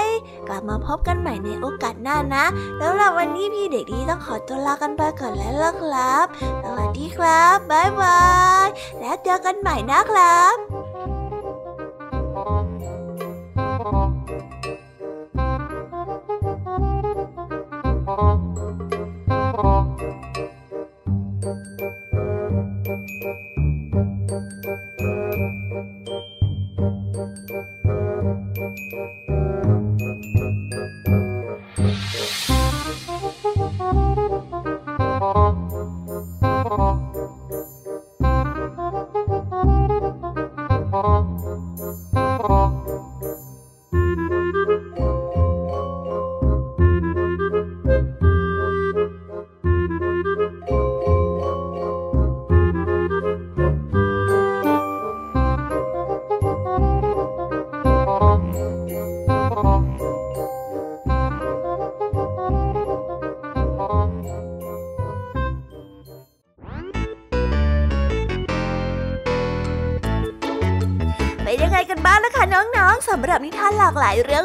[0.47, 2.45] กลับมาพบกันใหม่ในโอกาสหน้านะ
[2.77, 6.25] แล้วล่ะวันนี้พี่เด็กดีต้องขอตัวลากันไปก่อนแล้วล่ะครับ
[6.63, 8.21] สวัสดีครับบ๊ายบา
[8.65, 8.67] ย
[8.99, 10.90] แล้วเจอกันใหม่นะครับ
[13.91, 18.50] เป็